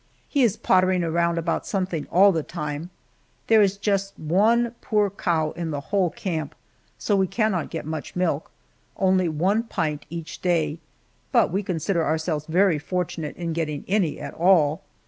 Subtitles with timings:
[0.27, 2.89] He is pottering around about something all the time.
[3.45, 6.55] There is just one poor cow in the whole camp,
[6.97, 8.49] so we cannot get much milk
[8.97, 10.79] only one pint each day
[11.31, 14.81] but we consider ourselves very fortunate in getting any at all.